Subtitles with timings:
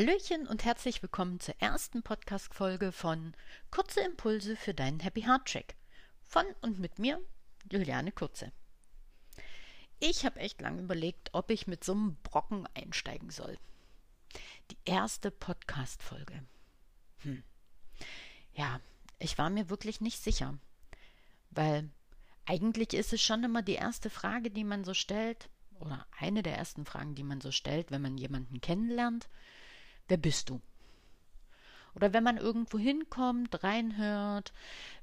[0.00, 3.34] Hallöchen und herzlich willkommen zur ersten Podcast-Folge von
[3.70, 5.76] Kurze Impulse für deinen Happy Heart Check.
[6.22, 7.20] Von und mit mir,
[7.70, 8.50] Juliane Kurze.
[9.98, 13.58] Ich habe echt lange überlegt, ob ich mit so einem Brocken einsteigen soll.
[14.70, 16.44] Die erste Podcast-Folge.
[17.18, 17.42] Hm.
[18.54, 18.80] Ja,
[19.18, 20.58] ich war mir wirklich nicht sicher.
[21.50, 21.90] Weil
[22.46, 26.56] eigentlich ist es schon immer die erste Frage, die man so stellt, oder eine der
[26.56, 29.28] ersten Fragen, die man so stellt, wenn man jemanden kennenlernt.
[30.10, 30.60] Wer bist du?
[31.94, 34.52] Oder wenn man irgendwo hinkommt, reinhört,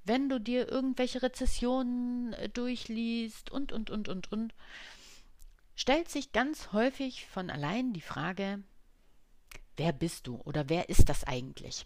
[0.03, 4.53] wenn du dir irgendwelche Rezessionen äh, durchliest und, und, und, und, und,
[5.75, 8.61] stellt sich ganz häufig von allein die Frage,
[9.77, 11.85] wer bist du oder wer ist das eigentlich?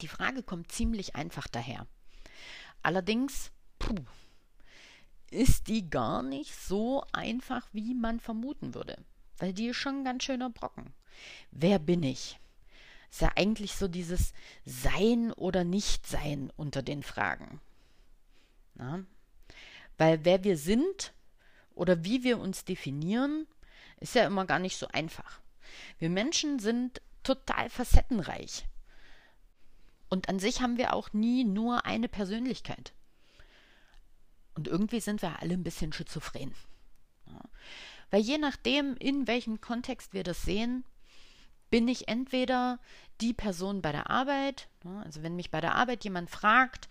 [0.00, 1.86] Die Frage kommt ziemlich einfach daher.
[2.82, 3.94] Allerdings, puh,
[5.30, 8.96] ist die gar nicht so einfach, wie man vermuten würde,
[9.42, 10.94] weil die ist schon ein ganz schöner Brocken.
[11.50, 12.38] Wer bin ich?
[13.10, 17.60] Ist ja eigentlich so dieses Sein oder Nichtsein unter den Fragen.
[18.74, 19.04] Na?
[19.98, 21.12] Weil wer wir sind
[21.74, 23.48] oder wie wir uns definieren,
[23.98, 25.40] ist ja immer gar nicht so einfach.
[25.98, 28.68] Wir Menschen sind total facettenreich.
[30.08, 32.92] Und an sich haben wir auch nie nur eine Persönlichkeit.
[34.54, 36.54] Und irgendwie sind wir alle ein bisschen schizophren.
[37.26, 37.40] Ja.
[38.12, 40.84] Weil je nachdem, in welchem Kontext wir das sehen,
[41.70, 42.78] bin ich entweder
[43.22, 44.68] die Person bei der Arbeit,
[45.02, 46.90] also wenn mich bei der Arbeit jemand fragt,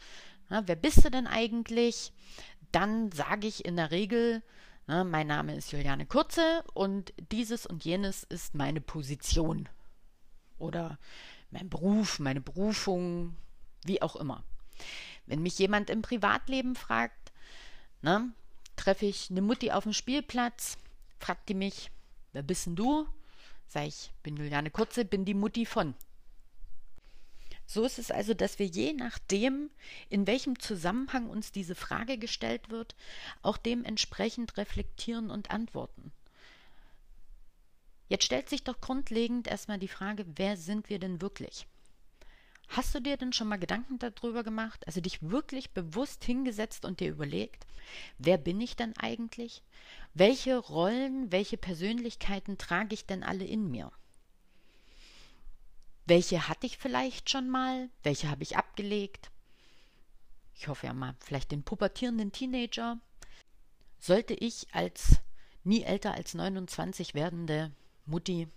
[0.49, 2.11] wer bist du denn eigentlich,
[2.71, 4.41] dann sage ich in der Regel,
[4.87, 9.69] mein Name ist Juliane Kurze und dieses und jenes ist meine Position
[10.57, 10.97] oder
[11.51, 13.37] mein Beruf, meine Berufung,
[13.85, 14.43] wie auch immer.
[15.27, 17.31] Wenn mich jemand im Privatleben fragt,
[18.01, 18.33] ne,
[18.75, 20.79] treffe ich eine Mutti auf dem Spielplatz,
[21.21, 21.91] fragt die mich,
[22.33, 23.07] wer bist denn du?
[23.67, 25.95] Sag ich, bin Juliane Kurze, bin die Mutti von.
[27.65, 29.69] So ist es also, dass wir je nachdem,
[30.09, 32.95] in welchem Zusammenhang uns diese Frage gestellt wird,
[33.43, 36.11] auch dementsprechend reflektieren und antworten.
[38.09, 41.65] Jetzt stellt sich doch grundlegend erstmal die Frage, wer sind wir denn wirklich?
[42.71, 46.99] Hast du dir denn schon mal Gedanken darüber gemacht, also dich wirklich bewusst hingesetzt und
[46.99, 47.65] dir überlegt,
[48.17, 49.63] wer bin ich denn eigentlich?
[50.13, 53.91] welche Rollen, welche Persönlichkeiten trage ich denn alle in mir?
[56.05, 57.89] Welche hatte ich vielleicht schon mal?
[58.03, 59.31] Welche habe ich abgelegt?
[60.55, 62.99] Ich hoffe ja mal, vielleicht den pubertierenden Teenager.
[63.99, 65.19] Sollte ich als
[65.63, 67.71] nie älter als 29 werdende
[68.05, 68.49] Mutti,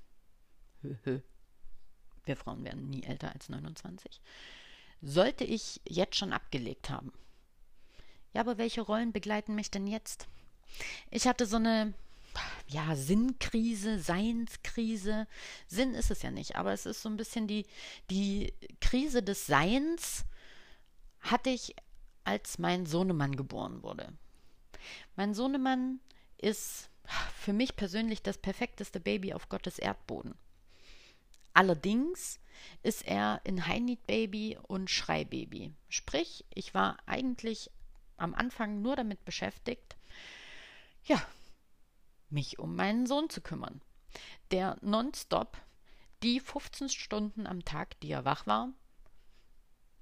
[2.26, 4.20] wir Frauen werden nie älter als 29,
[5.02, 7.12] sollte ich jetzt schon abgelegt haben.
[8.32, 10.26] Ja, aber welche Rollen begleiten mich denn jetzt?
[11.10, 11.94] Ich hatte so eine
[12.66, 15.26] ja, Sinnkrise, Seinskrise.
[15.66, 17.66] Sinn ist es ja nicht, aber es ist so ein bisschen die,
[18.10, 20.24] die Krise des Seins
[21.20, 21.74] hatte ich,
[22.24, 24.12] als mein Sohnemann geboren wurde.
[25.16, 26.00] Mein Sohnemann
[26.38, 26.90] ist
[27.38, 30.34] für mich persönlich das perfekteste Baby auf Gottes Erdboden.
[31.54, 32.40] Allerdings
[32.82, 35.72] ist er ein High-Need-Baby und Schreibaby.
[35.88, 37.70] Sprich, ich war eigentlich
[38.16, 39.96] am Anfang nur damit beschäftigt,
[41.04, 41.20] ja,
[42.28, 43.80] mich um meinen Sohn zu kümmern,
[44.50, 45.56] der nonstop
[46.22, 48.70] die 15 Stunden am Tag, die er wach war,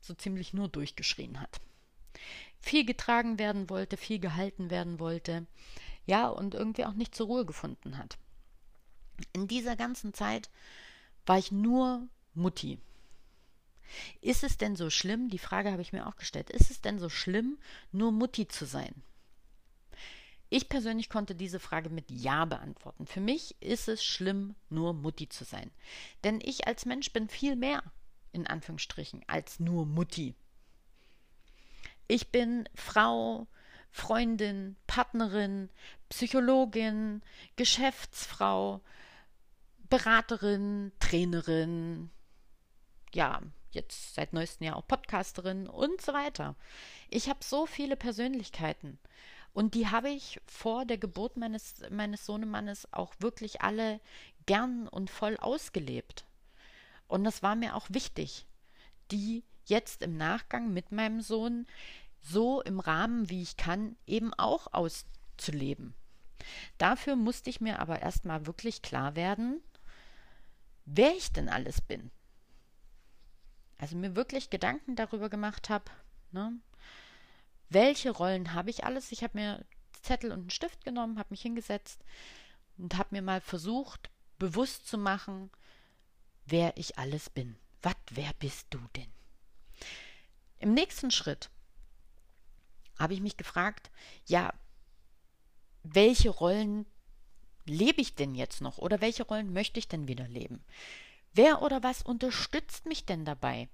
[0.01, 1.61] so ziemlich nur durchgeschrien hat.
[2.61, 5.47] Viel getragen werden wollte, viel gehalten werden wollte,
[6.07, 8.19] ja, und irgendwie auch nicht zur Ruhe gefunden hat.
[9.33, 10.51] In dieser ganzen Zeit
[11.27, 12.79] war ich nur Mutti.
[14.21, 16.99] Ist es denn so schlimm, die Frage habe ich mir auch gestellt, ist es denn
[16.99, 17.59] so schlimm,
[17.91, 19.03] nur Mutti zu sein?
[20.49, 23.07] Ich persönlich konnte diese Frage mit Ja beantworten.
[23.07, 25.71] Für mich ist es schlimm, nur Mutti zu sein.
[26.25, 27.83] Denn ich als Mensch bin viel mehr,
[28.33, 30.35] in Anführungsstrichen, als nur Mutti.
[32.07, 33.47] Ich bin Frau,
[33.91, 35.71] Freundin, Partnerin,
[36.11, 37.23] Psychologin,
[37.57, 38.83] Geschäftsfrau,
[39.93, 42.09] Beraterin, Trainerin,
[43.13, 43.43] ja,
[43.73, 46.57] jetzt seit neuestem Jahr auch Podcasterin und so weiter.
[47.11, 48.99] Ich habe so viele Persönlichkeiten
[49.53, 54.01] und die habe ich vor der Geburt meines, meines Sohnemannes auch wirklich alle
[54.47, 56.25] gern und voll ausgelebt.
[57.07, 58.47] Und das war mir auch wichtig,
[59.11, 61.67] die jetzt im Nachgang mit meinem Sohn
[62.23, 65.93] so im Rahmen, wie ich kann, eben auch auszuleben.
[66.79, 69.61] Dafür musste ich mir aber erstmal wirklich klar werden,
[70.85, 72.11] wer ich denn alles bin.
[73.79, 75.85] Also mir wirklich Gedanken darüber gemacht habe,
[76.31, 76.53] ne,
[77.69, 79.13] welche Rollen habe ich alles.
[79.13, 79.65] Ich habe mir
[80.03, 82.01] Zettel und einen Stift genommen, habe mich hingesetzt
[82.79, 85.51] und habe mir mal versucht, bewusst zu machen,
[86.47, 87.57] wer ich alles bin.
[87.83, 89.13] Was, wer bist du denn?
[90.59, 91.51] Im nächsten Schritt
[92.99, 93.91] habe ich mich gefragt,
[94.27, 94.53] ja,
[95.83, 96.87] welche Rollen
[97.65, 100.65] lebe ich denn jetzt noch oder welche Rollen möchte ich denn wieder leben?
[101.33, 103.69] Wer oder was unterstützt mich denn dabei,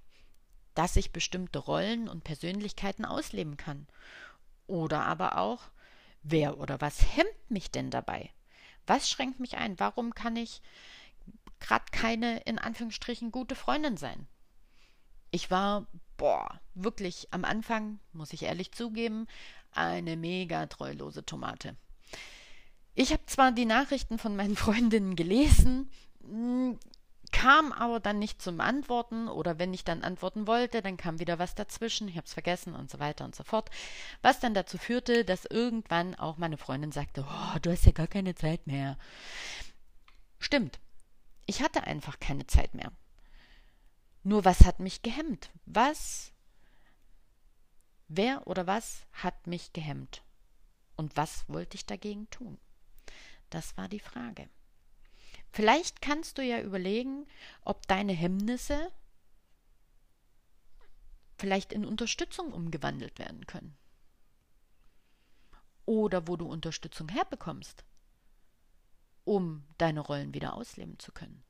[0.75, 3.87] dass ich bestimmte Rollen und Persönlichkeiten ausleben kann?
[4.67, 5.63] Oder aber auch,
[6.21, 8.31] wer oder was hemmt mich denn dabei?
[8.87, 9.79] Was schränkt mich ein?
[9.79, 10.61] Warum kann ich
[11.59, 14.27] gerade keine, in Anführungsstrichen, gute Freundin sein?
[15.31, 15.87] Ich war,
[16.17, 19.27] boah, wirklich am Anfang, muss ich ehrlich zugeben,
[19.71, 21.75] eine mega treulose Tomate.
[22.95, 25.89] Ich habe zwar die Nachrichten von meinen Freundinnen gelesen,
[26.23, 26.79] hm,
[27.31, 31.39] kam aber dann nicht zum Antworten oder wenn ich dann antworten wollte, dann kam wieder
[31.39, 33.69] was dazwischen, ich habe es vergessen und so weiter und so fort,
[34.21, 38.07] was dann dazu führte, dass irgendwann auch meine Freundin sagte, oh, du hast ja gar
[38.07, 38.97] keine Zeit mehr.
[40.39, 40.79] Stimmt,
[41.45, 42.91] ich hatte einfach keine Zeit mehr.
[44.23, 45.51] Nur was hat mich gehemmt?
[45.65, 46.33] Was,
[48.07, 50.23] wer oder was hat mich gehemmt?
[50.95, 52.57] Und was wollte ich dagegen tun?
[53.49, 54.49] Das war die Frage.
[55.51, 57.25] Vielleicht kannst du ja überlegen,
[57.63, 58.91] ob deine Hemmnisse
[61.37, 63.75] vielleicht in Unterstützung umgewandelt werden können.
[65.85, 67.83] Oder wo du Unterstützung herbekommst,
[69.23, 71.43] um deine Rollen wieder ausleben zu können.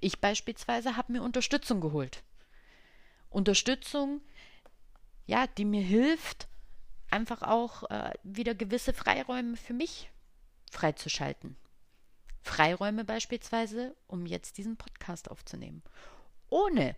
[0.00, 2.22] Ich beispielsweise habe mir Unterstützung geholt.
[3.28, 4.22] Unterstützung,
[5.26, 6.48] ja, die mir hilft,
[7.10, 10.10] einfach auch äh, wieder gewisse Freiräume für mich
[10.74, 11.56] freizuschalten.
[12.42, 15.82] Freiräume beispielsweise, um jetzt diesen Podcast aufzunehmen.
[16.50, 16.94] Ohne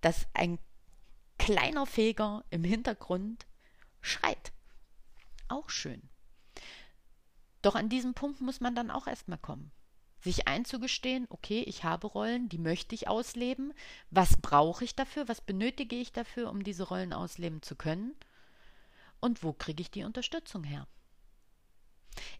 [0.00, 0.58] dass ein
[1.38, 3.46] kleiner Feger im Hintergrund
[4.00, 4.52] schreit.
[5.48, 6.02] Auch schön.
[7.62, 9.70] Doch an diesem Punkt muss man dann auch erstmal kommen.
[10.20, 13.72] Sich einzugestehen, okay, ich habe Rollen, die möchte ich ausleben.
[14.10, 15.28] Was brauche ich dafür?
[15.28, 18.14] Was benötige ich dafür, um diese Rollen ausleben zu können?
[19.20, 20.86] Und wo kriege ich die Unterstützung her?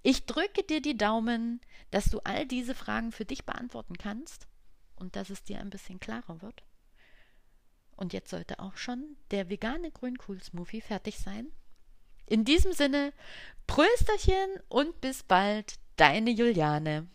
[0.02, 1.60] Ich drücke dir die Daumen,
[1.90, 4.46] dass du all diese Fragen für dich beantworten kannst
[4.96, 6.62] und dass es dir ein bisschen klarer wird.
[7.96, 11.48] Und jetzt sollte auch schon der vegane Grünkohl-Smoothie fertig sein.
[12.26, 13.12] In diesem Sinne,
[13.66, 17.08] Prösterchen und bis bald, deine Juliane.